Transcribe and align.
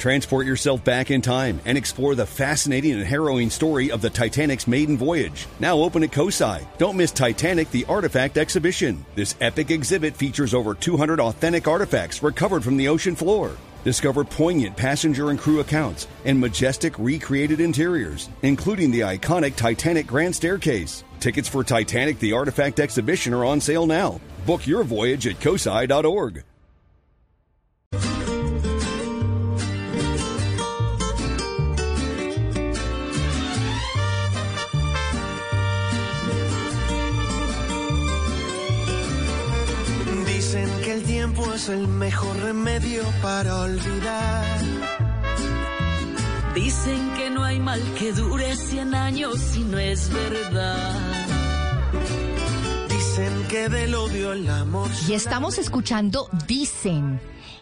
Transport 0.00 0.46
yourself 0.46 0.82
back 0.82 1.10
in 1.10 1.20
time 1.20 1.60
and 1.66 1.76
explore 1.76 2.14
the 2.14 2.24
fascinating 2.24 2.92
and 2.92 3.04
harrowing 3.04 3.50
story 3.50 3.90
of 3.90 4.00
the 4.00 4.08
Titanic's 4.08 4.66
maiden 4.66 4.96
voyage. 4.96 5.46
Now 5.60 5.76
open 5.76 6.02
at 6.02 6.10
COSI. 6.10 6.66
Don't 6.78 6.96
miss 6.96 7.12
Titanic 7.12 7.70
the 7.70 7.84
Artifact 7.84 8.38
Exhibition. 8.38 9.04
This 9.14 9.34
epic 9.42 9.70
exhibit 9.70 10.16
features 10.16 10.54
over 10.54 10.72
200 10.72 11.20
authentic 11.20 11.68
artifacts 11.68 12.22
recovered 12.22 12.64
from 12.64 12.78
the 12.78 12.88
ocean 12.88 13.14
floor. 13.14 13.58
Discover 13.84 14.24
poignant 14.24 14.74
passenger 14.74 15.28
and 15.28 15.38
crew 15.38 15.60
accounts 15.60 16.06
and 16.24 16.40
majestic 16.40 16.98
recreated 16.98 17.60
interiors, 17.60 18.30
including 18.40 18.90
the 18.90 19.00
iconic 19.00 19.54
Titanic 19.54 20.06
Grand 20.06 20.34
Staircase. 20.34 21.04
Tickets 21.20 21.48
for 21.48 21.62
Titanic 21.62 22.18
the 22.20 22.32
Artifact 22.32 22.80
Exhibition 22.80 23.34
are 23.34 23.44
on 23.44 23.60
sale 23.60 23.86
now. 23.86 24.18
Book 24.46 24.66
your 24.66 24.82
voyage 24.82 25.26
at 25.26 25.40
COSI.org. 25.40 26.42
tiempo 41.40 41.54
es 41.54 41.68
el 41.68 41.88
mejor 41.88 42.36
remedio 42.38 43.02
para 43.22 43.60
olvidar. 43.60 44.58
Dicen 46.54 47.10
que 47.16 47.30
no 47.30 47.44
hay 47.44 47.58
mal 47.58 47.80
que 47.98 48.12
dure 48.12 48.56
100 48.56 48.94
años 48.94 49.38
si 49.38 49.60
no 49.60 49.78
es 49.78 50.10
verdad. 50.12 50.94
Dicen 52.88 53.46
que 53.48 53.68
del 53.68 53.94
odio 53.94 54.32
el 54.32 54.48
amor. 54.48 54.90
Y 55.08 55.12
estamos 55.12 55.58
escuchando 55.58 56.28
Dicen. 56.46 57.20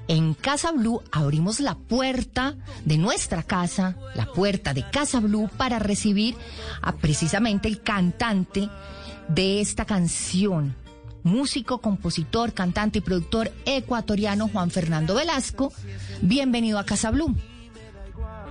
En 0.09 0.33
Casa 0.33 0.73
Blue 0.73 1.03
abrimos 1.13 1.61
la 1.61 1.75
puerta 1.75 2.57
de 2.87 2.97
nuestra 2.97 3.43
casa, 3.43 3.95
la 4.15 4.25
puerta 4.33 4.73
de 4.73 4.89
Casa 4.89 5.21
Blue, 5.21 5.51
para 5.59 5.79
recibir 5.79 6.35
a 6.81 6.93
precisamente 6.97 7.69
el 7.69 7.83
cantante 7.83 8.71
de 9.29 9.61
esta 9.61 9.85
canción, 9.85 10.75
músico, 11.29 11.79
compositor, 11.79 12.53
cantante 12.53 12.99
y 12.99 13.03
productor 13.03 13.53
ecuatoriano 13.67 14.49
Juan 14.49 14.71
Fernando 14.71 15.15
Velasco. 15.15 15.73
Bienvenido 16.23 16.79
a 16.79 16.85
Casa 16.85 17.11
Blue. 17.11 17.35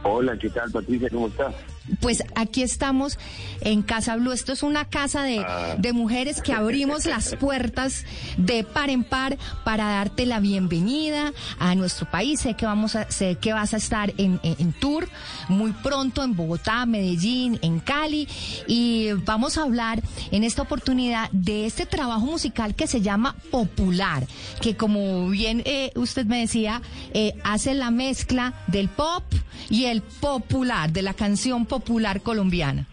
Hola, 0.04 0.38
¿qué 0.38 0.50
tal 0.50 0.72
Patricia? 0.72 1.10
¿Cómo 1.10 1.28
estás? 1.28 1.54
Pues 2.00 2.24
aquí 2.36 2.64
estamos 2.64 3.18
en 3.62 3.82
Casa 3.82 4.16
Blue. 4.16 4.32
Esto 4.32 4.54
es 4.54 4.64
una 4.64 4.86
casa 4.86 5.24
de, 5.24 5.46
de, 5.78 5.94
mujeres 5.94 6.42
que 6.42 6.54
abrimos 6.54 7.06
las 7.06 7.36
puertas 7.40 8.06
de 8.38 8.64
par 8.64 8.90
en 8.90 9.04
par 9.04 9.38
para 9.64 9.86
darte 9.86 10.26
la 10.26 10.40
bienvenida 10.40 11.34
a 11.60 11.76
nuestro 11.76 12.10
país. 12.10 12.42
Sé 12.42 12.56
que 12.56 12.66
vamos 12.66 12.96
a, 12.96 13.10
sé 13.10 13.36
que 13.36 13.54
vas 13.54 13.74
a 13.74 13.78
estar 13.78 14.14
en, 14.18 14.40
en, 14.44 14.56
en 14.60 14.74
tour 14.74 15.08
muy 15.50 15.72
pronto 15.72 16.24
en 16.24 16.36
Bogotá, 16.36 16.86
Medellín, 16.86 17.60
en 17.62 17.80
Cali 17.80 18.28
y 18.68 19.12
vamos 19.26 19.58
a 19.58 19.64
hablar 19.64 20.02
en 20.32 20.44
esta 20.44 20.62
oportunidad 20.62 21.30
de 21.32 21.66
este 21.66 21.86
trabajo 21.86 22.26
musical 22.26 22.76
que 22.76 22.88
se 22.88 23.02
llama 23.02 23.36
Popular, 23.50 24.28
que 24.62 24.76
como 24.76 25.30
bien 25.30 25.62
eh, 25.66 25.92
usted 25.96 26.26
me 26.26 26.40
decía, 26.40 26.82
eh, 27.14 27.34
hace 27.44 27.74
la 27.74 27.92
mezcla 27.92 28.54
del 28.68 28.90
pop 28.90 29.24
y 29.70 29.86
el 29.86 30.02
popular, 30.02 30.92
de 30.92 31.02
la 31.02 31.14
canción 31.14 31.66
popular 31.66 31.77
colombiana. 32.22 32.86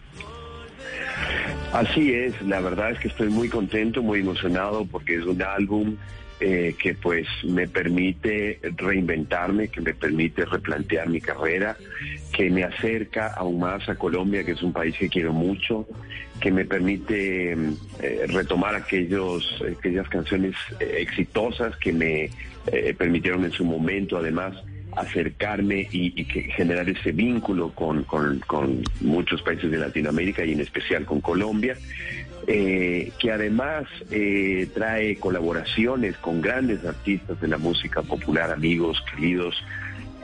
Así 1.73 2.13
es, 2.13 2.41
la 2.41 2.61
verdad 2.61 2.91
es 2.91 2.99
que 2.99 3.09
estoy 3.09 3.29
muy 3.29 3.49
contento, 3.49 4.01
muy 4.01 4.21
emocionado 4.21 4.85
porque 4.85 5.15
es 5.15 5.25
un 5.25 5.41
álbum 5.41 5.97
eh, 6.39 6.75
que 6.77 6.93
pues 6.93 7.27
me 7.43 7.67
permite 7.67 8.59
reinventarme, 8.77 9.69
que 9.69 9.81
me 9.81 9.93
permite 9.93 10.45
replantear 10.45 11.09
mi 11.09 11.21
carrera, 11.21 11.77
que 12.33 12.49
me 12.49 12.63
acerca 12.63 13.27
aún 13.27 13.59
más 13.59 13.87
a 13.87 13.95
Colombia, 13.95 14.43
que 14.43 14.51
es 14.51 14.61
un 14.61 14.73
país 14.73 14.97
que 14.97 15.09
quiero 15.09 15.33
mucho, 15.33 15.87
que 16.39 16.51
me 16.51 16.65
permite 16.65 17.53
eh, 17.53 18.25
retomar 18.27 18.75
aquellos, 18.75 19.61
aquellas 19.77 20.07
canciones 20.09 20.55
eh, 20.79 20.97
exitosas 20.99 21.75
que 21.77 21.93
me 21.93 22.29
permitieron 22.97 23.45
en 23.45 23.51
su 23.51 23.63
momento 23.63 24.17
además 24.17 24.55
acercarme 24.95 25.87
y, 25.91 26.13
y 26.19 26.25
que 26.25 26.43
generar 26.43 26.89
ese 26.89 27.11
vínculo 27.11 27.71
con, 27.71 28.05
muchos 29.01 29.41
países 29.41 29.71
de 29.71 29.77
Latinoamérica 29.77 30.45
y 30.45 30.53
en 30.53 30.61
especial 30.61 31.05
con 31.05 31.21
Colombia, 31.21 31.77
eh, 32.47 33.11
que 33.19 33.31
además 33.31 33.85
eh, 34.11 34.67
trae 34.73 35.17
colaboraciones 35.17 36.17
con 36.17 36.41
grandes 36.41 36.85
artistas 36.85 37.39
de 37.41 37.47
la 37.47 37.57
música 37.57 38.01
popular, 38.01 38.51
amigos, 38.51 39.03
queridos, 39.11 39.55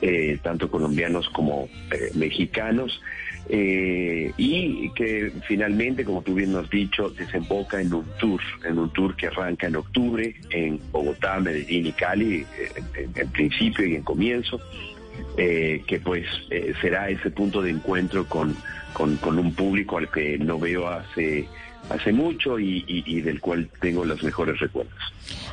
eh, 0.02 0.40
tanto 0.42 0.70
colombianos 0.70 1.30
como 1.30 1.70
mexicanos. 2.16 3.02
Eh, 3.50 4.32
y 4.38 4.90
que 4.92 5.32
finalmente, 5.48 6.06
como 6.06 6.22
tú 6.22 6.36
bien 6.36 6.54
nos 6.54 6.66
has 6.66 6.70
dicho, 6.70 7.10
desemboca 7.10 7.82
en 7.82 7.94
un 7.94 8.06
tour, 8.20 8.40
en 8.64 8.78
un 8.78 8.94
tour 8.94 9.16
que 9.16 9.28
arranca 9.28 9.68
en 9.68 9.76
octubre 9.76 10.36
en 10.52 10.80
Bogotá, 10.92 11.40
Medellín 11.40 11.88
y 11.88 11.92
Cali, 11.92 12.46
en, 12.96 13.12
en 13.14 13.30
principio 13.30 13.86
y 13.86 13.96
en 13.96 14.04
comienzo, 14.04 14.62
eh, 15.38 15.84
que 15.88 16.00
pues 16.00 16.26
eh, 16.50 16.74
será 16.82 17.10
ese 17.10 17.32
punto 17.32 17.62
de 17.62 17.72
encuentro 17.72 18.28
con, 18.28 18.56
con, 18.94 19.40
un 19.40 19.54
público 19.54 19.98
al 19.98 20.10
que 20.10 20.38
no 20.38 20.60
veo 20.60 20.88
hace 20.88 21.48
hace 21.90 22.14
mucho 22.14 22.60
y, 22.60 22.86
y, 22.88 23.04
y, 23.06 23.22
del 23.22 23.42
cual 23.42 23.70
tengo 23.82 24.06
los 24.06 24.24
mejores 24.24 24.60
recuerdos. 24.60 24.94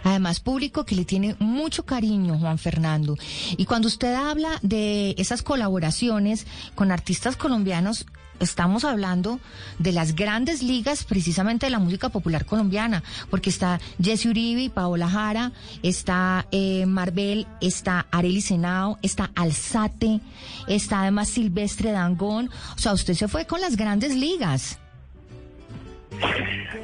Además, 0.05 0.41
público 0.41 0.85
que 0.85 0.95
le 0.95 1.05
tiene 1.05 1.35
mucho 1.39 1.85
cariño, 1.85 2.39
Juan 2.39 2.59
Fernando. 2.59 3.17
Y 3.57 3.65
cuando 3.65 3.89
usted 3.89 4.15
habla 4.15 4.51
de 4.63 5.15
esas 5.17 5.43
colaboraciones 5.43 6.47
con 6.75 6.93
artistas 6.93 7.37
colombianos, 7.37 8.07
estamos 8.41 8.85
hablando 8.85 9.41
de 9.79 9.93
las 9.93 10.15
grandes 10.15 10.63
ligas 10.63 11.05
precisamente 11.05 11.67
de 11.67 11.71
la 11.71 11.79
música 11.79 12.09
popular 12.09 12.45
colombiana, 12.45 13.03
porque 13.31 13.51
está 13.51 13.81
Jesse 14.03 14.27
Uribe 14.27 14.71
Paola 14.71 15.09
Jara, 15.09 15.53
está 15.83 16.47
eh, 16.51 16.87
Marvel, 16.87 17.47
está 17.61 18.07
Arely 18.11 18.41
Senao, 18.41 18.99
está 19.03 19.31
Alzate, 19.35 20.21
está 20.67 21.03
además 21.03 21.29
Silvestre 21.29 21.93
Dangón. 21.93 22.51
O 22.77 22.79
sea, 22.79 22.93
usted 22.93 23.15
se 23.15 23.29
fue 23.29 23.47
con 23.47 23.61
las 23.61 23.77
grandes 23.77 24.15
ligas. 24.15 24.79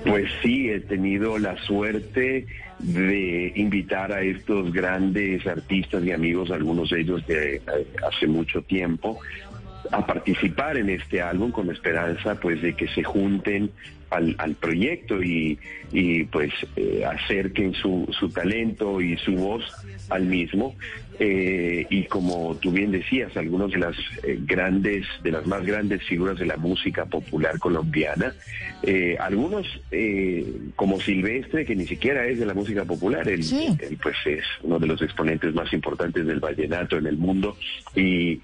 Pues 0.04 0.30
sí, 0.42 0.68
he 0.68 0.80
tenido 0.80 1.38
la 1.38 1.56
suerte 1.64 2.46
de 2.78 3.52
invitar 3.56 4.12
a 4.12 4.22
estos 4.22 4.72
grandes 4.72 5.46
artistas 5.46 6.04
y 6.04 6.12
amigos, 6.12 6.50
algunos 6.50 6.90
de 6.90 7.00
ellos 7.00 7.26
de 7.26 7.62
hace 8.06 8.26
mucho 8.26 8.62
tiempo, 8.62 9.18
a 9.90 10.06
participar 10.06 10.76
en 10.76 10.90
este 10.90 11.20
álbum 11.20 11.50
con 11.50 11.70
esperanza 11.70 12.34
pues 12.36 12.60
de 12.62 12.74
que 12.74 12.88
se 12.88 13.02
junten 13.02 13.70
al, 14.10 14.34
al 14.38 14.54
proyecto 14.54 15.22
y, 15.22 15.58
y 15.92 16.24
pues 16.24 16.52
eh, 16.76 17.04
acerquen 17.04 17.74
su, 17.74 18.06
su 18.18 18.28
talento 18.28 19.00
y 19.00 19.16
su 19.18 19.32
voz 19.32 19.64
al 20.10 20.24
mismo 20.24 20.74
eh, 21.20 21.86
y 21.90 22.04
como 22.04 22.56
tú 22.56 22.72
bien 22.72 22.90
decías 22.90 23.36
algunos 23.36 23.70
de 23.70 23.78
las 23.78 23.94
eh, 24.24 24.36
grandes 24.40 25.06
de 25.22 25.30
las 25.30 25.46
más 25.46 25.64
grandes 25.64 26.02
figuras 26.02 26.36
de 26.40 26.46
la 26.46 26.56
música 26.56 27.04
popular 27.04 27.56
colombiana 27.60 28.34
eh, 28.82 29.16
algunos 29.20 29.64
como 30.74 31.00
Silvestre 31.00 31.64
que 31.64 31.76
ni 31.76 31.86
siquiera 31.86 32.26
es 32.26 32.40
de 32.40 32.46
la 32.46 32.54
música 32.54 32.84
popular 32.84 33.28
él, 33.28 33.44
sí. 33.44 33.76
él, 33.78 33.96
pues 34.02 34.16
es 34.26 34.44
uno 34.62 34.80
de 34.80 34.88
los 34.88 35.00
exponentes 35.02 35.54
más 35.54 35.72
importantes 35.72 36.26
del 36.26 36.40
vallenato 36.40 36.98
en 36.98 37.06
el 37.06 37.16
mundo 37.16 37.56
y, 37.94 38.40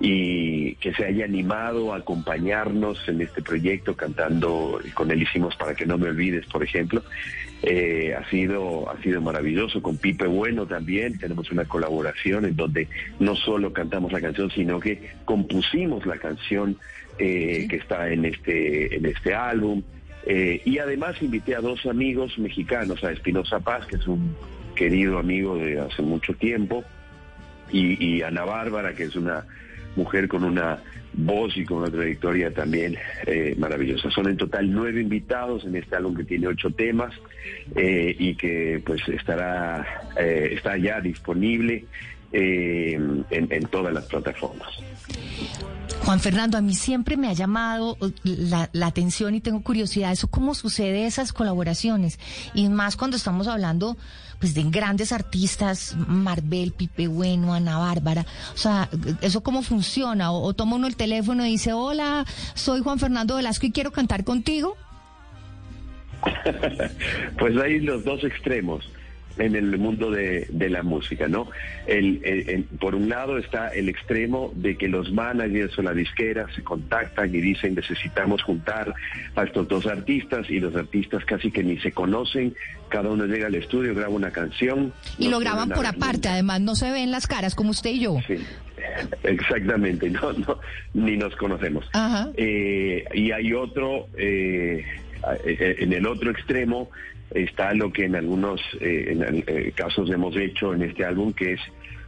y 0.00 0.74
que 0.76 0.92
se 0.94 1.04
haya 1.04 1.24
animado 1.24 1.92
a 1.92 1.98
acompañarnos 1.98 3.08
en 3.08 3.20
este 3.20 3.42
proyecto 3.42 3.94
cantando 3.94 4.80
con 4.98 5.12
él 5.12 5.22
hicimos 5.22 5.54
para 5.54 5.76
que 5.76 5.86
no 5.86 5.96
me 5.96 6.08
olvides 6.08 6.44
por 6.46 6.64
ejemplo. 6.64 7.04
Eh, 7.62 8.14
ha 8.18 8.28
sido 8.30 8.90
ha 8.90 9.00
sido 9.00 9.20
maravilloso. 9.20 9.80
Con 9.80 9.96
Pipe 9.96 10.26
Bueno 10.26 10.66
también 10.66 11.16
tenemos 11.16 11.52
una 11.52 11.64
colaboración 11.66 12.46
en 12.46 12.56
donde 12.56 12.88
no 13.20 13.36
solo 13.36 13.72
cantamos 13.72 14.10
la 14.10 14.20
canción 14.20 14.50
sino 14.50 14.80
que 14.80 15.10
compusimos 15.24 16.04
la 16.04 16.18
canción 16.18 16.76
eh, 17.16 17.68
que 17.70 17.76
está 17.76 18.10
en 18.10 18.24
este 18.24 18.96
en 18.96 19.06
este 19.06 19.34
álbum. 19.34 19.84
Eh, 20.26 20.62
y 20.64 20.78
además 20.78 21.22
invité 21.22 21.54
a 21.54 21.60
dos 21.60 21.86
amigos 21.86 22.36
mexicanos 22.38 23.04
a 23.04 23.12
Espinosa 23.12 23.60
Paz 23.60 23.86
que 23.86 23.96
es 23.96 24.06
un 24.08 24.34
querido 24.74 25.18
amigo 25.18 25.56
de 25.56 25.78
hace 25.78 26.02
mucho 26.02 26.34
tiempo 26.34 26.82
y, 27.70 28.04
y 28.04 28.22
Ana 28.22 28.44
Bárbara 28.44 28.94
que 28.96 29.04
es 29.04 29.14
una 29.14 29.46
mujer 29.98 30.28
con 30.28 30.44
una 30.44 30.78
voz 31.12 31.56
y 31.56 31.64
con 31.64 31.78
una 31.78 31.90
trayectoria 31.90 32.52
también 32.52 32.96
eh, 33.26 33.54
maravillosa. 33.58 34.10
Son 34.10 34.28
en 34.28 34.36
total 34.36 34.70
nueve 34.70 35.00
invitados 35.00 35.64
en 35.64 35.76
este 35.76 35.96
álbum 35.96 36.16
que 36.16 36.24
tiene 36.24 36.46
ocho 36.46 36.70
temas 36.70 37.12
eh, 37.74 38.14
y 38.18 38.34
que 38.36 38.80
pues 38.86 39.06
estará 39.08 39.84
eh, 40.16 40.50
está 40.52 40.76
ya 40.76 41.00
disponible 41.00 41.84
en, 42.30 43.24
en, 43.30 43.62
todas 43.70 43.92
las 43.92 44.04
plataformas. 44.04 44.68
Juan 46.04 46.20
Fernando, 46.20 46.56
a 46.56 46.60
mí 46.60 46.74
siempre 46.74 47.16
me 47.16 47.28
ha 47.28 47.32
llamado 47.32 47.96
uh, 48.00 48.10
la, 48.24 48.70
la, 48.72 48.86
atención 48.86 49.34
y 49.34 49.40
tengo 49.40 49.62
curiosidad, 49.62 50.12
eso 50.12 50.28
cómo 50.28 50.54
sucede 50.54 51.06
esas 51.06 51.32
colaboraciones. 51.32 52.18
Y 52.54 52.68
más 52.68 52.96
cuando 52.96 53.16
estamos 53.16 53.46
hablando 53.46 53.96
pues 54.38 54.54
de 54.54 54.62
grandes 54.64 55.12
artistas, 55.12 55.96
Marvel, 56.06 56.72
Pipe 56.72 57.08
Bueno, 57.08 57.54
Ana 57.54 57.78
Bárbara, 57.78 58.24
o 58.54 58.56
sea, 58.56 58.88
eso 59.20 59.42
cómo 59.42 59.62
funciona 59.62 60.30
o, 60.30 60.42
o 60.42 60.54
toma 60.54 60.76
uno 60.76 60.86
el 60.86 60.96
teléfono 60.96 61.44
y 61.44 61.50
dice, 61.50 61.72
hola, 61.72 62.24
soy 62.54 62.80
Juan 62.80 62.98
Fernando 62.98 63.36
Velasco 63.36 63.66
y 63.66 63.72
quiero 63.72 63.90
cantar 63.90 64.24
contigo. 64.24 64.76
pues 67.38 67.56
hay 67.56 67.80
los 67.80 68.04
dos 68.04 68.24
extremos 68.24 68.88
en 69.38 69.56
el 69.56 69.78
mundo 69.78 70.10
de, 70.10 70.46
de 70.50 70.68
la 70.68 70.82
música, 70.82 71.28
¿no? 71.28 71.48
El, 71.86 72.66
por 72.80 72.94
un 72.94 73.08
lado 73.08 73.38
está 73.38 73.68
el 73.68 73.88
extremo 73.88 74.52
de 74.54 74.76
que 74.76 74.88
los 74.88 75.12
managers 75.12 75.78
o 75.78 75.82
la 75.82 75.92
disquera 75.92 76.46
se 76.54 76.62
contactan 76.62 77.34
y 77.34 77.40
dicen 77.40 77.74
necesitamos 77.74 78.42
juntar 78.42 78.94
a 79.34 79.42
estos 79.44 79.68
dos 79.68 79.86
artistas 79.86 80.48
y 80.50 80.60
los 80.60 80.74
artistas 80.74 81.24
casi 81.24 81.50
que 81.50 81.62
ni 81.62 81.78
se 81.78 81.92
conocen, 81.92 82.54
cada 82.88 83.10
uno 83.10 83.26
llega 83.26 83.46
al 83.46 83.54
estudio, 83.54 83.94
graba 83.94 84.10
una 84.10 84.30
canción. 84.30 84.92
Y 85.18 85.28
lo 85.28 85.38
graban 85.38 85.68
por 85.70 85.86
aparte, 85.86 86.28
además 86.28 86.60
no 86.60 86.74
se 86.74 86.90
ven 86.90 87.10
las 87.10 87.26
caras 87.26 87.54
como 87.54 87.70
usted 87.70 87.90
y 87.90 88.00
yo. 88.00 88.16
Sí. 88.26 88.36
Exactamente, 89.22 90.10
no, 90.10 90.32
no, 90.32 90.58
ni 90.94 91.16
nos 91.16 91.34
conocemos. 91.36 91.88
Eh, 92.36 93.04
y 93.14 93.30
hay 93.30 93.52
otro, 93.52 94.08
eh, 94.16 94.84
en 95.46 95.92
el 95.92 96.06
otro 96.06 96.30
extremo, 96.30 96.90
está 97.30 97.74
lo 97.74 97.92
que 97.92 98.04
en 98.04 98.16
algunos 98.16 98.60
eh, 98.80 99.44
eh, 99.46 99.72
casos 99.74 100.10
hemos 100.10 100.36
hecho 100.36 100.74
en 100.74 100.82
este 100.82 101.04
álbum, 101.04 101.32
que 101.32 101.54
es 101.54 101.60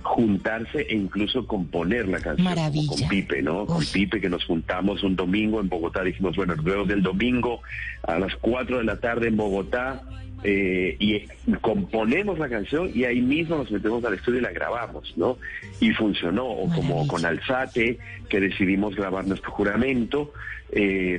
juntarse 0.03 0.81
e 0.81 0.95
incluso 0.95 1.47
componer 1.47 2.09
la 2.09 2.21
canción 2.21 2.55
con 2.87 3.09
Pipe, 3.09 3.43
¿no? 3.43 3.67
Con 3.67 3.85
Pipe 3.85 4.21
que 4.21 4.31
nos 4.31 4.45
juntamos 4.47 5.03
un 5.03 5.15
domingo 5.15 5.61
en 5.61 5.69
Bogotá, 5.69 6.03
dijimos, 6.03 6.37
bueno, 6.37 6.55
luego 6.63 6.85
del 6.85 7.03
domingo 7.03 7.61
a 8.03 8.19
las 8.19 8.35
4 8.37 8.79
de 8.79 8.85
la 8.85 8.99
tarde 8.99 9.29
en 9.29 9.37
Bogotá 9.37 10.01
eh, 10.43 10.97
y 10.99 11.25
componemos 11.61 12.39
la 12.39 12.49
canción 12.49 12.91
y 12.95 13.05
ahí 13.05 13.21
mismo 13.21 13.59
nos 13.59 13.71
metemos 13.71 14.03
al 14.03 14.15
estudio 14.15 14.39
y 14.39 14.43
la 14.43 14.53
grabamos, 14.53 15.13
¿no? 15.19 15.37
Y 15.81 15.91
funcionó, 15.91 16.47
o 16.47 16.73
como 16.73 17.07
con 17.07 17.27
Alzate, 17.27 17.99
que 18.31 18.41
decidimos 18.41 18.97
grabar 18.97 19.27
nuestro 19.27 19.51
juramento, 19.51 20.33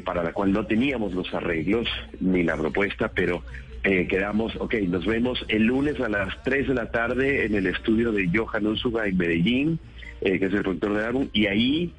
para 0.05 0.23
la 0.23 0.31
cual 0.31 0.53
no 0.53 0.65
teníamos 0.65 1.13
los 1.13 1.31
arreglos 1.33 1.85
ni 2.21 2.41
la 2.41 2.55
propuesta, 2.55 3.09
pero 3.09 3.43
eh, 3.83 4.07
quedamos, 4.07 4.55
ok, 4.57 4.75
nos 4.87 5.05
vemos 5.05 5.43
el 5.47 5.63
lunes 5.63 5.99
a 5.99 6.09
las 6.09 6.41
3 6.43 6.67
de 6.67 6.73
la 6.73 6.91
tarde 6.91 7.45
en 7.45 7.55
el 7.55 7.65
estudio 7.67 8.11
de 8.11 8.29
Johan 8.33 8.67
Unzuga 8.67 9.07
en 9.07 9.17
Medellín, 9.17 9.79
eh, 10.21 10.37
que 10.39 10.45
es 10.45 10.53
el 10.53 10.61
productor 10.61 10.93
del 10.93 11.05
álbum, 11.05 11.27
y 11.33 11.47
ahí 11.47 11.93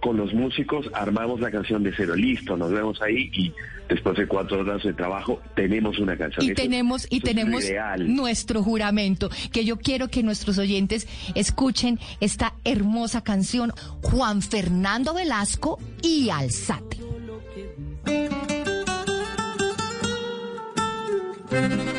con 0.00 0.16
los 0.16 0.32
músicos 0.34 0.88
armamos 0.92 1.40
la 1.40 1.50
canción 1.50 1.82
de 1.82 1.92
cero, 1.96 2.14
listo, 2.14 2.56
nos 2.56 2.70
vemos 2.70 3.00
ahí 3.00 3.30
y 3.32 3.52
después 3.88 4.16
de 4.16 4.26
cuatro 4.26 4.60
horas 4.60 4.82
de 4.82 4.92
trabajo 4.92 5.40
tenemos 5.54 5.98
una 5.98 6.16
canción. 6.16 6.44
Y 6.44 6.54
tenemos, 6.54 7.06
y 7.10 7.20
tenemos 7.20 7.64
nuestro 7.98 8.62
juramento, 8.62 9.30
que 9.52 9.64
yo 9.64 9.78
quiero 9.78 10.08
que 10.08 10.22
nuestros 10.22 10.58
oyentes 10.58 11.08
escuchen 11.34 11.98
esta 12.20 12.54
hermosa 12.64 13.22
canción, 13.22 13.72
Juan 14.02 14.42
Fernando 14.42 15.14
Velasco 15.14 15.78
y 16.02 16.28
Alzate. 16.28 17.05
No 21.56 21.95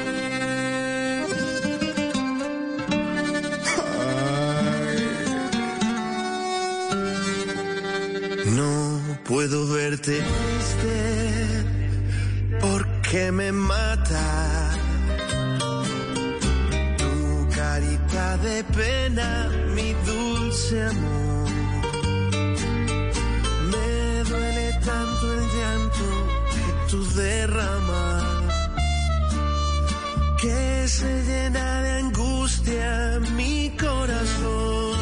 que 30.88 30.94
se 30.94 31.24
llena 31.24 31.82
de 31.82 31.92
angustia 32.00 33.20
mi 33.36 33.70
corazón. 33.78 34.98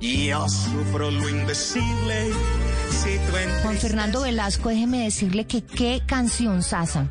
Yo 0.00 0.48
sufro 0.48 1.10
lo 1.10 1.28
indecible. 1.28 2.30
Si 2.90 3.18
Juan 3.62 3.76
Fernando 3.76 4.20
Velasco, 4.22 4.68
déjeme 4.68 5.02
decirle 5.02 5.46
que 5.46 5.62
qué 5.62 6.00
canción 6.06 6.62
sasa. 6.62 7.10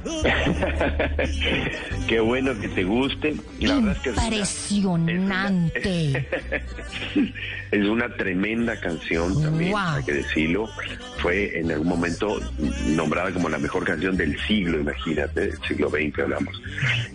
Qué 2.08 2.20
bueno 2.20 2.58
que 2.60 2.68
te 2.68 2.84
guste. 2.84 3.34
Impresionante. 3.58 6.28
Es 7.72 7.86
una, 7.86 8.14
tremenda 8.16 8.78
canción 8.78 9.42
también, 9.42 9.74
hay 9.74 10.04
que 10.04 10.12
decirlo. 10.12 10.68
Fue 11.22 11.58
en 11.58 11.72
algún 11.72 11.88
momento 11.88 12.38
nombrada 12.88 13.32
como 13.32 13.48
la 13.48 13.56
mejor 13.56 13.84
canción 13.84 14.14
del 14.14 14.38
siglo, 14.46 14.78
imagínate, 14.78 15.52
siglo 15.66 15.88
XX 15.88 16.18
hablamos. 16.18 16.62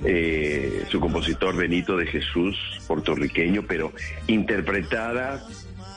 Eh, 0.03 0.83
su 0.89 0.99
compositor 0.99 1.55
Benito 1.55 1.95
de 1.95 2.07
Jesús, 2.07 2.57
puertorriqueño, 2.87 3.65
pero 3.67 3.93
interpretada 4.25 5.45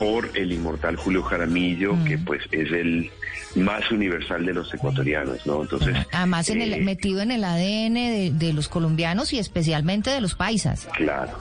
por 0.01 0.35
el 0.35 0.51
inmortal 0.51 0.95
Julio 0.95 1.21
Jaramillo, 1.21 1.95
que 2.05 2.17
pues 2.17 2.41
es 2.51 2.71
el 2.71 3.11
más 3.55 3.91
universal 3.91 4.43
de 4.43 4.51
los 4.51 4.73
ecuatorianos, 4.73 5.45
¿no? 5.45 5.61
Entonces... 5.61 5.95
Además, 6.11 6.49
en 6.49 6.63
el, 6.63 6.73
eh, 6.73 6.81
metido 6.81 7.21
en 7.21 7.29
el 7.29 7.43
ADN 7.43 8.39
de, 8.39 8.51
los 8.51 8.67
colombianos 8.67 9.31
y 9.31 9.37
especialmente 9.37 10.09
de 10.09 10.19
los 10.19 10.33
paisas. 10.33 10.87
Claro, 10.95 11.37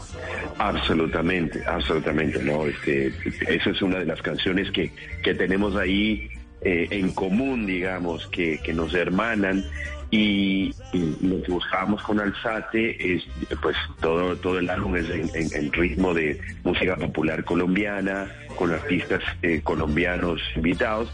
absolutamente, 0.59 1.65
absolutamente, 1.65 2.43
¿no? 2.43 2.67
Este, 2.67 3.15
eso 3.49 3.71
es 3.71 3.81
una 3.81 3.99
de 3.99 4.05
las 4.05 4.21
canciones 4.21 4.71
que, 4.73 4.93
que 5.23 5.35
tenemos 5.35 5.75
ahí 5.77 6.29
eh, 6.63 6.89
en 6.91 7.13
común, 7.13 7.67
digamos, 7.67 8.27
que, 8.29 8.59
que 8.59 8.73
nos 8.73 8.95
hermanan 8.95 9.65
y, 10.11 10.75
lo 11.21 11.41
que 11.43 11.53
buscamos 11.53 12.03
con 12.03 12.19
Alzate 12.19 13.15
es 13.15 13.23
pues 13.63 13.77
todo 14.01 14.35
todo 14.37 14.59
el 14.59 14.69
álbum 14.69 14.97
es 14.97 15.09
en, 15.09 15.73
ritmo 15.73 16.13
de 16.13 16.41
música 16.65 16.97
popular 16.97 17.45
colombiana 17.45 18.29
con 18.57 18.73
artistas 18.73 19.23
eh, 19.43 19.61
colombianos 19.63 20.41
invitados 20.57 21.13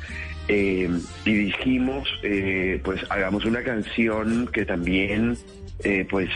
eh, 0.48 0.88
y 1.24 1.32
dijimos, 1.32 2.08
eh, 2.22 2.80
pues 2.84 3.00
hagamos 3.10 3.44
una 3.44 3.62
canción 3.62 4.48
que 4.52 4.64
también 4.64 5.36
eh, 5.80 6.06
pues 6.08 6.30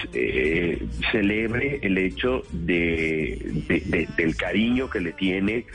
celebre 1.12 1.78
el 1.82 1.96
hecho 1.96 2.42
de, 2.50 4.08
del 4.16 4.36
cariño 4.36 4.90
que 4.90 5.00
le 5.00 5.12
tiene 5.12 5.66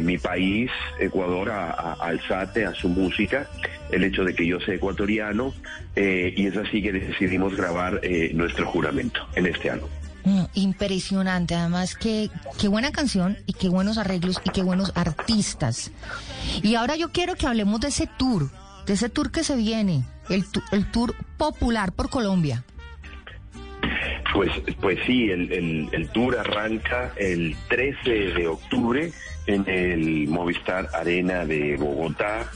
mi 0.00 0.16
país, 0.16 0.70
Ecuador, 1.00 1.50
a, 1.50 1.72
a, 1.72 1.92
Alzate, 1.94 2.64
a 2.64 2.72
su 2.72 2.88
música, 2.88 3.50
el 3.90 4.04
hecho 4.04 4.22
de 4.22 4.32
que 4.32 4.46
yo 4.46 4.60
sea 4.60 4.76
ecuatoriano, 4.76 5.52
y 5.96 6.46
es 6.46 6.56
así 6.56 6.80
que 6.80 6.92
decidimos 6.92 7.56
grabar 7.56 8.00
nuestro 8.32 8.66
juramento 8.66 9.26
en 9.34 9.46
este 9.46 9.70
álbum. 9.70 9.90
Mm, 10.26 10.46
impresionante, 10.54 11.54
además 11.54 11.94
que 11.94 12.30
qué 12.60 12.66
buena 12.66 12.90
canción 12.90 13.38
y 13.46 13.52
qué 13.52 13.68
buenos 13.68 13.96
arreglos 13.96 14.40
y 14.44 14.50
qué 14.50 14.64
buenos 14.64 14.90
artistas. 14.96 15.92
Y 16.64 16.74
ahora 16.74 16.96
yo 16.96 17.12
quiero 17.12 17.36
que 17.36 17.46
hablemos 17.46 17.78
de 17.78 17.88
ese 17.88 18.08
tour, 18.18 18.50
de 18.86 18.94
ese 18.94 19.08
tour 19.08 19.30
que 19.30 19.44
se 19.44 19.54
viene, 19.54 20.02
el, 20.28 20.44
el 20.72 20.90
tour 20.90 21.14
popular 21.36 21.92
por 21.92 22.10
Colombia. 22.10 22.64
Pues, 24.34 24.50
pues 24.80 24.98
sí, 25.06 25.30
el, 25.30 25.88
el, 25.92 26.08
tour 26.08 26.36
arranca 26.36 27.12
el 27.16 27.54
13 27.68 28.10
de 28.32 28.48
octubre 28.48 29.12
en 29.46 29.64
el 29.68 30.26
Movistar 30.26 30.88
Arena 30.92 31.44
de 31.46 31.76
Bogotá. 31.76 32.50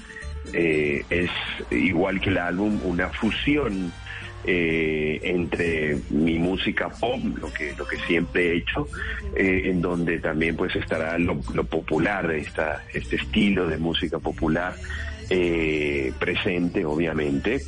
Eh, 0.53 1.05
es 1.09 1.31
igual 1.71 2.21
que 2.21 2.31
el 2.31 2.39
álbum, 2.39 2.81
una 2.83 3.11
fusión 3.11 3.93
eh, 4.45 5.21
entre 5.23 5.99
mi 6.09 6.39
música 6.39 6.89
pop, 6.89 7.21
lo 7.41 7.53
que, 7.53 7.75
lo 7.77 7.87
que 7.87 7.99
siempre 7.99 8.49
he 8.49 8.57
hecho, 8.57 8.89
eh, 9.37 9.63
en 9.67 9.83
donde 9.83 10.19
también 10.19 10.57
pues 10.57 10.75
estará 10.77 11.19
lo, 11.19 11.41
popular, 11.41 12.31
esta, 12.31 12.85
este 12.95 13.17
estilo 13.17 13.67
de 13.67 13.77
música 13.77 14.19
popular 14.19 14.75
eh, 15.29 16.13
presente, 16.19 16.85
obviamente. 16.85 17.61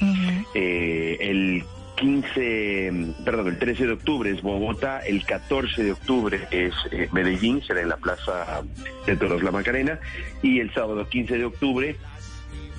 el 0.54 1.62
15, 1.96 3.14
perdón, 3.24 3.48
el 3.48 3.58
13 3.58 3.86
de 3.86 3.92
octubre 3.92 4.30
es 4.30 4.40
Bogotá, 4.40 5.00
el 5.00 5.24
14 5.24 5.84
de 5.84 5.92
octubre 5.92 6.48
es 6.50 6.72
Medellín, 7.12 7.62
será 7.62 7.82
en 7.82 7.90
la 7.90 7.98
Plaza 7.98 8.62
de 9.06 9.16
Toros 9.16 9.42
La 9.42 9.50
Macarena, 9.50 10.00
y 10.42 10.60
el 10.60 10.72
sábado 10.72 11.06
15 11.06 11.36
de 11.36 11.44
octubre 11.44 11.96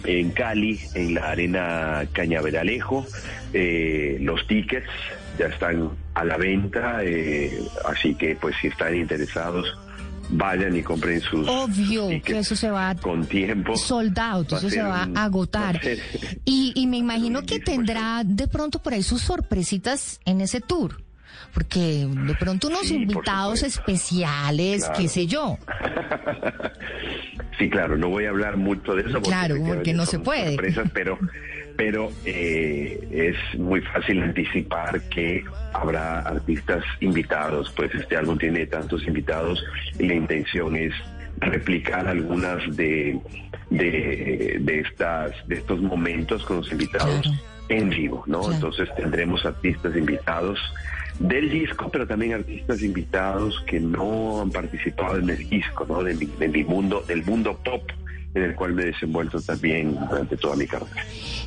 en 0.06 0.32
Cali, 0.32 0.80
en 0.96 1.14
la 1.16 1.32
Arena 1.32 2.04
Cañaveralejo. 2.14 3.06
Eh, 3.54 4.18
los 4.22 4.46
tickets 4.48 4.88
ya 5.40 5.46
están 5.48 5.90
a 6.14 6.24
la 6.26 6.38
venta, 6.38 7.00
eh, 7.04 7.60
así 7.86 8.16
que 8.16 8.36
pues 8.36 8.56
si 8.62 8.68
están 8.68 8.96
interesados 8.96 9.66
vayan 10.30 10.76
y 10.76 10.82
compren 10.82 11.20
sus 11.22 11.48
Obvio 11.48 12.08
que 12.24 12.40
eso 12.40 12.56
se 12.56 12.72
va 12.72 12.96
con 12.96 13.26
tiempo. 13.28 13.76
soldado, 13.76 14.46
eso 14.58 14.70
se 14.70 14.82
va 14.84 15.08
a 15.16 15.24
agotar. 15.26 15.80
va 15.84 15.92
Y, 16.46 16.72
y 16.76 16.88
me 16.88 16.98
imagino 16.98 17.44
que 17.44 17.60
tendrá 17.60 18.24
de 18.26 18.48
pronto 18.48 18.82
por 18.82 18.94
ahí 18.94 19.04
sus 19.04 19.22
sorpresitas 19.22 20.20
en 20.26 20.42
ese 20.42 20.62
tour. 20.62 21.02
Porque 21.54 22.08
de 22.10 22.34
pronto 22.36 22.68
unos 22.68 22.88
Sí, 22.88 22.96
invitados 22.96 23.62
especiales, 23.64 24.86
Claro. 24.86 25.00
qué 25.00 25.08
sé 25.08 25.28
yo. 25.28 25.58
Sí, 27.58 27.70
claro, 27.70 27.98
no 27.98 28.10
voy 28.10 28.26
a 28.26 28.30
hablar 28.30 28.58
mucho 28.58 28.96
de 28.96 29.02
eso 29.04 29.14
porque, 29.14 29.30
Claro, 29.30 29.56
porque 29.56 29.72
efectivamente 29.72 29.94
no 29.94 30.06
se 30.06 30.20
puede. 30.20 30.50
sorpresas, 30.56 30.90
pero, 30.94 31.20
pero 31.76 32.10
eh, 32.26 33.08
es 33.12 33.60
muy 33.60 33.82
fácil 33.82 34.22
anticipar 34.24 35.02
que 35.10 35.44
habrá 35.74 36.20
artistas 36.20 36.84
invitados, 37.00 37.72
pues 37.76 37.94
este 37.96 38.18
álbum 38.18 38.38
tiene 38.38 38.66
tantos 38.66 39.06
invitados 39.08 39.64
y 40.00 40.08
la 40.08 40.16
intención 40.16 40.76
es 40.76 40.94
replicar 41.38 42.08
algunas 42.08 42.76
de, 42.76 43.20
de, 43.70 44.58
de 44.62 44.80
estas 44.80 45.32
de 45.48 45.56
estos 45.56 45.82
momentos 45.82 46.44
con 46.46 46.58
los 46.58 46.72
invitados 46.72 47.22
Claro. 47.22 47.38
en 47.70 47.90
vivo, 47.90 48.24
¿no? 48.28 48.40
Claro. 48.42 48.54
Entonces 48.56 48.90
tendremos 48.96 49.46
artistas 49.46 49.96
invitados 49.96 50.60
del 51.20 51.50
disco, 51.50 51.90
pero 51.92 52.08
también 52.08 52.34
artistas 52.34 52.82
invitados 52.82 53.62
que 53.68 53.80
no 53.80 54.42
han 54.42 54.52
participado 54.52 55.18
en 55.18 55.30
el 55.30 55.48
disco, 55.50 55.86
¿no? 55.88 56.04
De 56.04 56.14
mi, 56.16 56.26
de 56.26 56.48
mi 56.48 56.64
mundo, 56.64 57.04
del 57.08 57.24
mundo 57.24 57.60
pop 57.64 57.84
en 58.36 58.42
el 58.42 58.56
cual 58.56 58.74
me 58.74 58.82
he 58.82 58.86
desenvuelto 58.88 59.40
también 59.42 59.96
durante 60.10 60.36
toda 60.38 60.56
mi 60.56 60.66
carrera. 60.66 61.06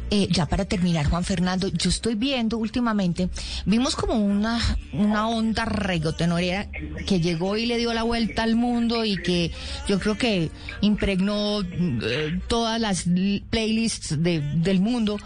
Eh, 0.08 0.28
ya 0.30 0.46
para 0.46 0.66
terminar, 0.66 1.06
Juan 1.10 1.24
Fernando, 1.24 1.66
yo 1.66 1.90
estoy 1.90 2.14
viendo 2.14 2.58
últimamente, 2.58 3.28
vimos 3.64 3.96
como 3.96 4.14
una, 4.14 4.60
una 4.92 5.28
onda 5.28 5.64
reggaetonera 5.64 6.68
que 7.08 7.20
llegó 7.20 7.56
y 7.56 7.66
le 7.66 7.76
dio 7.78 7.92
la 7.92 8.04
vuelta 8.04 8.44
al 8.44 8.54
mundo 8.54 9.04
y 9.04 9.16
que 9.16 9.50
yo 9.88 9.98
creo 9.98 10.16
que 10.16 10.50
impregnó 10.80 11.62
eh, 11.62 12.38
todas 12.46 12.80
las 12.80 13.06
playlists 13.50 14.22
de- 14.22 14.42
del 14.54 14.78
mundo, 14.80 15.18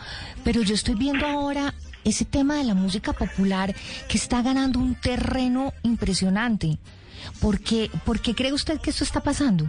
pero 0.45 0.63
yo 0.63 0.75
estoy 0.75 0.95
viendo 0.95 1.27
ahora 1.27 1.75
ese 2.05 2.25
tema 2.25 2.57
de 2.57 2.65
la 2.65 2.75
música 2.75 3.13
popular 3.13 3.75
que 4.09 4.17
está 4.17 4.43
ganando 4.43 4.79
un 4.79 4.95
terreno 4.95 5.73
impresionante. 5.83 6.79
¿Por 7.41 7.61
qué, 7.61 7.91
¿Por 8.05 8.21
qué 8.21 8.35
cree 8.35 8.53
usted 8.53 8.81
que 8.81 8.91
esto 8.91 9.05
está 9.05 9.23
pasando? 9.23 9.67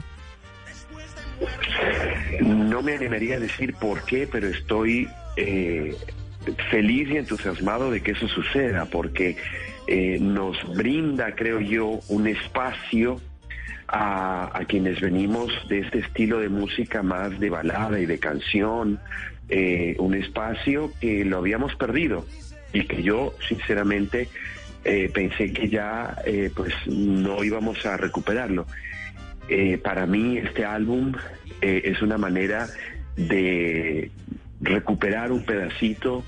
No 2.41 2.81
me 2.81 2.95
animaría 2.95 3.35
a 3.35 3.39
decir 3.39 3.73
por 3.75 4.03
qué, 4.05 4.27
pero 4.31 4.47
estoy 4.47 5.07
eh, 5.35 5.95
feliz 6.69 7.09
y 7.09 7.17
entusiasmado 7.17 7.91
de 7.91 8.01
que 8.01 8.11
eso 8.11 8.27
suceda, 8.27 8.85
porque 8.85 9.37
eh, 9.87 10.17
nos 10.19 10.57
brinda, 10.75 11.35
creo 11.35 11.59
yo, 11.59 11.99
un 12.07 12.27
espacio 12.27 13.19
a, 13.87 14.57
a 14.57 14.65
quienes 14.65 15.01
venimos 15.01 15.51
de 15.67 15.79
este 15.79 15.99
estilo 15.99 16.39
de 16.39 16.49
música 16.49 17.03
más 17.03 17.39
de 17.39 17.49
balada 17.49 17.99
y 17.99 18.05
de 18.05 18.19
canción, 18.19 18.99
eh, 19.49 19.95
un 19.99 20.13
espacio 20.13 20.91
que 20.99 21.25
lo 21.25 21.37
habíamos 21.37 21.75
perdido 21.75 22.25
y 22.73 22.85
que 22.85 23.03
yo, 23.03 23.35
sinceramente, 23.47 24.29
eh, 24.83 25.09
pensé 25.13 25.51
que 25.51 25.69
ya 25.69 26.17
eh, 26.25 26.51
pues 26.55 26.73
no 26.87 27.43
íbamos 27.43 27.85
a 27.85 27.97
recuperarlo. 27.97 28.65
Para 29.83 30.05
mí 30.05 30.37
este 30.37 30.63
álbum 30.63 31.11
es 31.59 32.01
una 32.01 32.17
manera 32.17 32.69
de 33.17 34.09
recuperar 34.61 35.33
un 35.33 35.43
pedacito 35.43 36.23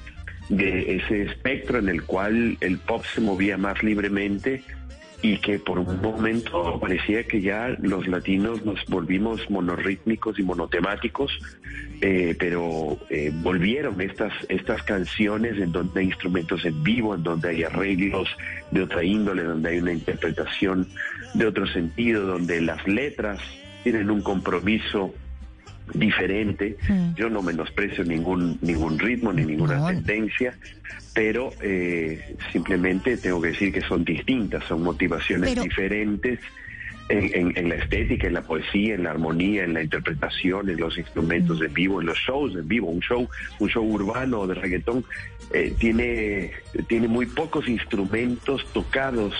de 0.49 0.97
ese 0.97 1.23
espectro 1.23 1.79
en 1.79 1.87
el 1.87 2.03
cual 2.03 2.57
el 2.59 2.79
pop 2.79 3.05
se 3.05 3.21
movía 3.21 3.57
más 3.57 3.81
libremente 3.81 4.61
y 5.23 5.37
que 5.37 5.57
por 5.57 5.79
un 5.79 6.01
momento 6.01 6.77
parecía 6.81 7.23
que 7.23 7.41
ya 7.41 7.69
los 7.79 8.05
latinos 8.07 8.63
nos 8.65 8.85
volvimos 8.87 9.49
monorrítmicos 9.49 10.37
y 10.37 10.43
monotemáticos, 10.43 11.31
eh, 12.01 12.35
pero 12.37 12.99
eh, 13.09 13.31
volvieron 13.33 14.01
estas, 14.01 14.33
estas 14.49 14.83
canciones 14.83 15.57
en 15.57 15.71
donde 15.71 16.01
hay 16.01 16.07
instrumentos 16.07 16.65
en 16.65 16.83
vivo, 16.83 17.15
en 17.15 17.23
donde 17.23 17.49
hay 17.49 17.63
arreglos 17.63 18.27
de 18.71 18.83
otra 18.83 19.01
índole, 19.01 19.43
donde 19.43 19.69
hay 19.69 19.77
una 19.79 19.93
interpretación 19.93 20.89
de 21.33 21.47
otro 21.47 21.65
sentido, 21.67 22.25
donde 22.25 22.59
las 22.59 22.85
letras 22.85 23.39
tienen 23.83 24.11
un 24.11 24.21
compromiso 24.21 25.13
diferente. 25.93 26.77
Mm. 26.87 27.13
Yo 27.15 27.29
no 27.29 27.41
menosprecio 27.41 28.03
ningún 28.03 28.57
ningún 28.61 28.97
ritmo 28.99 29.33
ni 29.33 29.43
ninguna 29.45 29.77
No. 29.77 29.87
tendencia, 29.87 30.55
pero 31.13 31.51
eh, 31.61 32.35
simplemente 32.51 33.17
tengo 33.17 33.41
que 33.41 33.49
decir 33.49 33.71
que 33.73 33.81
son 33.81 34.03
distintas, 34.03 34.63
son 34.65 34.83
motivaciones 34.83 35.49
Pero- 35.49 35.63
diferentes 35.63 36.39
en, 37.09 37.29
en- 37.33 37.57
en 37.57 37.69
la 37.69 37.75
estética, 37.75 38.27
en 38.27 38.33
la 38.33 38.41
poesía, 38.43 38.95
en 38.95 39.03
la 39.03 39.11
armonía, 39.11 39.63
en 39.63 39.73
la 39.73 39.83
interpretación, 39.83 40.69
en 40.69 40.77
los 40.79 40.97
instrumentos 40.97 41.61
en 41.61 41.73
vivo, 41.73 41.99
en 42.01 42.07
los 42.07 42.17
shows 42.17 42.55
en 42.55 42.67
vivo. 42.67 42.87
Un 42.89 43.01
show, 43.01 43.29
un 43.59 43.69
show 43.69 43.83
urbano 43.83 44.47
de 44.47 44.53
reggaetón 44.55 45.03
eh, 45.53 45.73
tiene, 45.77 46.51
tiene 46.87 47.07
muy 47.07 47.25
pocos 47.27 47.67
instrumentos 47.67 48.65
tocados 48.73 49.33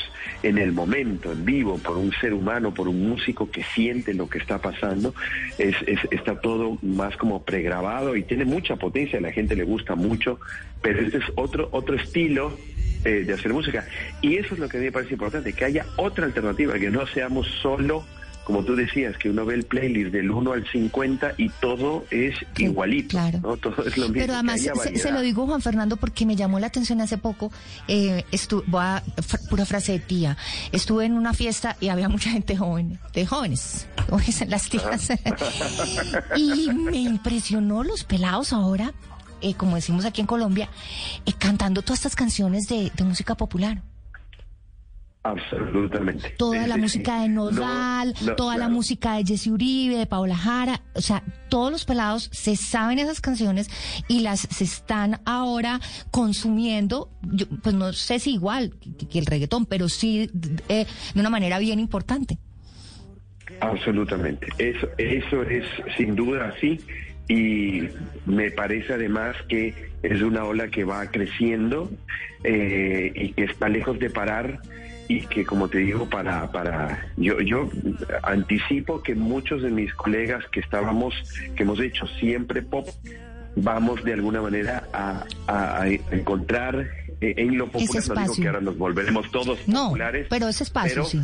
en 0.44 0.58
el 0.58 0.72
momento, 0.74 1.32
en 1.32 1.46
vivo, 1.46 1.78
por 1.80 1.98
un 1.98 2.12
ser 2.22 2.34
humano, 2.34 2.74
por 2.74 2.88
un 2.88 3.08
músico 3.10 3.50
que 3.50 3.64
siente 3.64 4.14
lo 4.14 4.30
que 4.30 4.38
está 4.38 4.60
pasando. 4.62 5.16
Es, 5.58 5.76
es- 5.88 6.00
está 6.12 6.40
todo 6.42 6.78
más 6.82 7.16
como 7.18 7.44
pregrabado 7.44 8.16
y 8.16 8.24
tiene 8.24 8.46
mucha 8.46 8.76
potencia, 8.76 9.18
a 9.20 9.22
la 9.22 9.32
gente 9.32 9.56
le 9.56 9.64
gusta 9.64 9.96
mucho, 9.96 10.40
pero 10.82 11.00
este 11.00 11.18
es 11.20 11.24
otro, 11.36 11.70
otro 11.72 11.96
estilo 11.96 12.58
eh, 13.06 13.24
de 13.26 13.34
hacer 13.34 13.54
música. 13.54 13.86
Y 14.22 14.38
eso 14.38 14.54
es 14.54 14.60
lo 14.60 14.68
que 14.70 14.78
a 14.78 14.80
mí 14.80 14.86
me 14.88 14.92
parece 14.92 15.14
importante, 15.14 15.54
que 15.54 15.66
haya 15.66 15.86
otra 15.98 16.26
alternativa, 16.26 16.74
que 16.80 16.90
no 16.90 17.06
seamos 17.08 17.48
solo, 17.62 18.04
como 18.44 18.62
tú 18.66 18.76
decías, 18.76 19.18
que 19.18 19.30
uno 19.30 19.46
ve 19.46 19.56
el 19.56 19.64
playlist 19.64 20.12
del 20.12 20.30
1 20.30 20.52
al 20.52 20.68
50 20.70 21.36
y 21.38 21.48
todo 21.62 22.04
es 22.12 22.36
igualito, 22.58 23.10
claro. 23.12 23.40
¿no? 23.42 23.56
Todo 23.56 23.86
es 23.88 23.98
lo 23.98 24.10
mismo. 24.10 24.20
Pero 24.22 24.34
además, 24.34 24.60
se, 24.96 25.12
lo 25.14 25.22
digo 25.22 25.46
Juan 25.48 25.62
Fernando 25.62 25.96
porque 25.96 26.26
me 26.26 26.36
llamó 26.36 26.60
la 26.60 26.68
atención 26.68 27.00
hace 27.00 27.18
poco, 27.18 27.54
eh, 27.88 28.26
estu- 28.34 28.64
voy 28.68 28.82
a- 28.84 29.02
pura 29.50 29.66
frase 29.66 29.94
de 29.94 30.00
tía, 30.00 30.36
estuve 30.74 31.06
en 31.06 31.14
una 31.14 31.34
fiesta 31.34 31.78
y 31.80 31.88
había 31.88 32.10
mucha 32.10 32.32
gente 32.32 32.58
joven, 32.58 33.00
de 33.14 33.26
jóvenes, 33.26 33.88
dicen 34.26 34.50
las 34.50 34.68
tías, 34.70 35.10
y 36.36 36.70
me 36.74 36.98
impresionó 36.98 37.84
los 37.84 38.04
pelados 38.04 38.52
ahora, 38.54 38.94
eh, 39.44 39.54
como 39.56 39.76
decimos 39.76 40.06
aquí 40.06 40.22
en 40.22 40.28
Colombia, 40.28 40.70
eh, 41.26 41.34
cantando 41.38 41.82
todas 41.82 42.00
estas 42.00 42.16
canciones 42.16 42.68
de, 42.68 42.92
de 42.96 43.04
música 43.04 43.36
popular. 43.36 43.82
Absolutamente. 45.26 46.32
Toda 46.32 46.64
Sí, 46.64 46.68
la 46.68 46.76
sí, 46.76 46.82
música 46.82 47.22
de 47.22 47.30
Nodal, 47.30 48.14
No, 48.20 48.28
no, 48.28 48.36
toda 48.36 48.58
la 48.58 48.68
música 48.68 49.16
de 49.16 49.24
Jesse 49.24 49.48
Uribe, 49.48 49.96
de 49.98 50.06
Paola 50.06 50.36
Jara, 50.36 50.82
o 50.96 51.00
sea, 51.02 51.24
todos 51.48 51.72
los 51.72 51.86
pelados 51.86 52.30
se 52.34 52.58
saben 52.58 53.00
esas 53.00 53.22
canciones 53.22 53.70
y 54.10 54.20
las 54.20 54.42
se 54.42 54.66
están 54.66 55.22
ahora 55.24 55.80
consumiendo, 56.12 57.10
yo, 57.22 57.46
pues 57.62 57.74
no 57.74 57.94
sé 57.94 58.20
si 58.20 58.34
igual 58.34 58.74
que, 58.82 59.08
que 59.08 59.18
el 59.20 59.26
reggaetón, 59.26 59.66
pero 59.66 59.88
sí 59.88 60.30
eh, 60.68 60.86
de 61.14 61.20
una 61.20 61.30
manera 61.30 61.58
bien 61.58 61.80
importante. 61.80 62.38
Absolutamente. 63.62 64.48
Eso, 64.58 64.88
eso 64.98 65.42
es 65.44 65.64
sin 65.96 66.16
duda 66.16 66.52
así 66.54 66.82
y 67.28 67.84
me 68.26 68.52
parece 68.52 68.94
además 68.94 69.36
que 69.48 69.92
es 70.04 70.22
una 70.22 70.44
ola 70.44 70.68
que 70.68 70.84
va 70.84 71.06
creciendo 71.10 71.90
eh, 72.44 73.12
y 73.16 73.32
que 73.34 73.44
está 73.46 73.70
lejos 73.70 73.98
de 74.00 74.10
parar 74.10 74.60
y 75.08 75.22
que 75.28 75.46
como 75.46 75.68
te 75.70 75.80
digo 75.80 76.10
para 76.10 76.52
para 76.52 77.08
yo 77.18 77.40
yo 77.42 77.70
anticipo 78.24 79.02
que 79.02 79.16
muchos 79.16 79.62
de 79.62 79.70
mis 79.70 79.94
colegas 79.94 80.44
que 80.52 80.60
estábamos 80.60 81.14
que 81.56 81.64
hemos 81.64 81.80
hecho 81.80 82.08
siempre 82.20 82.62
pop 82.62 82.88
vamos 83.56 84.04
de 84.04 84.14
alguna 84.14 84.42
manera 84.42 84.84
a, 84.94 85.24
a- 85.48 85.82
a 85.84 85.88
encontrar 85.90 86.88
eh, 87.22 87.34
en 87.38 87.58
lo 87.58 87.68
popular 87.70 88.04
no 88.08 88.22
digo 88.22 88.36
que 88.36 88.48
ahora 88.48 88.62
nos 88.62 88.78
volveremos 88.78 89.30
todos 89.32 89.68
No, 89.68 89.86
populares 89.90 90.28
pero 90.30 90.48
ese 90.48 90.64
espacio 90.64 91.04
pero- 91.04 91.06
sí. 91.06 91.20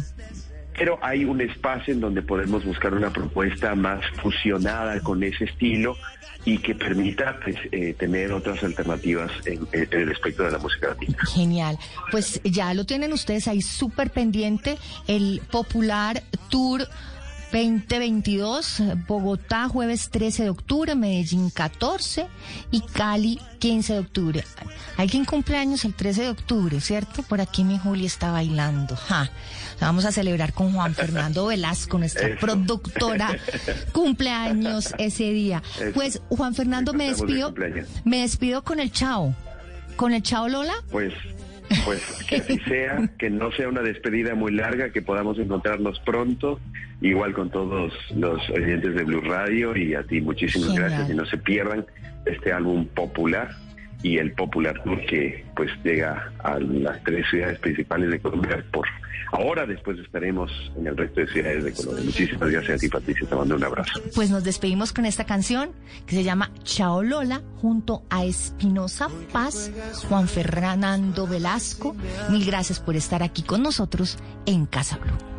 Pero 0.79 0.98
hay 1.01 1.25
un 1.25 1.41
espacio 1.41 1.93
en 1.93 2.00
donde 2.00 2.21
podemos 2.21 2.63
buscar 2.63 2.93
una 2.93 3.12
propuesta 3.12 3.75
más 3.75 4.00
fusionada 4.21 5.01
con 5.01 5.21
ese 5.21 5.43
estilo 5.43 5.98
y 6.45 6.57
que 6.59 6.74
permita 6.74 7.38
pues, 7.43 7.57
eh, 7.74 7.93
tener 8.00 8.31
otras 8.31 8.63
alternativas 8.63 9.29
en, 9.45 9.67
en 9.74 9.88
el 9.91 10.12
espectro 10.12 10.45
de 10.45 10.51
la 10.51 10.57
música 10.57 10.88
latina. 10.88 11.17
Genial. 11.33 11.77
Pues 12.12 12.39
ya 12.45 12.74
lo 12.74 12.86
tienen 12.86 13.12
ustedes 13.12 13.50
ahí 13.50 13.62
súper 13.62 14.09
pendiente, 14.09 14.77
el 15.07 15.41
Popular 15.51 16.24
Tour 16.50 16.88
2022, 17.51 18.84
Bogotá 19.08 19.68
jueves 19.68 20.10
13 20.10 20.44
de 20.44 20.50
octubre, 20.50 20.96
Medellín 20.96 21.50
14 21.50 22.27
y 22.70 22.82
Cali 22.82 23.39
15 23.60 23.94
de 23.94 24.00
octubre. 24.00 24.44
Alguien 24.98 25.25
cumpleaños 25.25 25.84
el 25.86 25.94
13 25.94 26.24
de 26.24 26.29
octubre, 26.29 26.79
¿cierto? 26.79 27.24
Por 27.24 27.41
aquí 27.41 27.63
mi 27.63 27.79
Juli 27.79 28.06
está 28.06 28.32
bailando. 28.32 28.96
Ja. 28.96 29.29
Vamos 29.82 30.06
a 30.06 30.12
celebrar 30.12 30.53
con 30.53 30.74
Juan 30.74 30.94
Fernando 30.94 31.48
Velasco, 31.48 31.98
nuestra 31.98 32.27
Eso. 32.27 32.39
productora, 32.39 33.36
cumpleaños 33.94 34.94
ese 34.98 35.32
día. 35.32 35.63
Eso. 35.79 35.91
Pues 35.94 36.22
Juan 36.29 36.53
Fernando, 36.53 36.94
me 36.94 37.08
despido, 37.10 37.53
me 38.03 38.22
despido 38.22 38.63
con 38.63 38.79
el 38.79 38.91
chao. 38.91 39.34
¿Con 39.96 40.13
el 40.13 40.22
chao 40.22 40.48
Lola? 40.48 40.75
Pues 40.91 41.13
Pues 41.86 42.26
que 42.28 42.38
así 42.38 42.58
sea, 42.68 43.10
que 43.18 43.30
no 43.30 43.52
sea 43.52 43.70
una 43.70 43.82
despedida 43.82 44.36
muy 44.36 44.52
larga, 44.52 44.92
que 44.92 45.02
podamos 45.02 45.38
encontrarnos 45.40 46.00
pronto, 46.02 46.60
igual 47.02 47.34
con 47.34 47.50
todos 47.50 47.94
los 48.16 48.50
oyentes 48.50 48.96
de 48.96 49.04
Blue 49.04 49.22
Radio 49.22 49.76
y 49.76 49.94
a 49.94 50.04
ti 50.04 50.22
muchísimas 50.22 50.70
Genial. 50.70 50.90
gracias 50.90 51.10
y 51.12 51.14
no 51.16 51.26
se 51.26 51.38
pierdan 51.38 51.86
este 52.26 52.52
álbum 52.52 52.86
popular 52.88 53.50
y 54.01 54.18
el 54.18 54.32
Popular 54.34 54.82
Tour 54.84 55.06
que 55.06 55.46
pues 55.56 55.70
llega 55.84 56.32
a 56.39 56.60
las 56.60 57.03
tres 57.03 57.25
ciudades 57.29 57.60
principales 57.60 58.10
de 58.12 58.20
Colombia 58.20 58.63
por 58.72 58.88
ahora 59.32 59.65
después 59.65 60.00
estaremos 60.00 60.51
en 60.77 60.88
el 60.88 60.98
resto 60.98 61.22
de 61.22 61.27
ciudades 61.27 61.63
de 61.63 61.74
Colombia. 61.74 62.06
Muchísimas 62.06 62.50
gracias 62.50 62.75
a 62.75 62.79
ti 62.79 62.88
Patricia, 62.88 63.27
te 63.27 63.36
mando 63.36 63.56
un 63.56 63.63
abrazo. 63.63 64.01
Pues 64.15 64.29
nos 64.29 64.44
despedimos 64.44 64.94
con 64.94 65.06
esta 65.06 65.25
canción 65.25 65.72
que 66.06 66.15
se 66.15 66.24
llama 66.24 66.51
Chao 66.63 67.03
Lola 67.03 67.41
junto 67.58 68.03
a 68.10 68.25
Espinosa 68.25 69.10
Paz, 69.32 69.72
Juan 70.08 70.27
Fernando 70.27 71.27
Velasco. 71.27 71.96
Mil 72.29 72.46
gracias 72.46 72.79
por 72.79 72.96
estar 72.96 73.24
aquí 73.24 73.44
con 73.44 73.62
nosotros 73.62 74.18
en 74.46 74.65
Casa 74.65 74.98
Blue. 74.98 75.38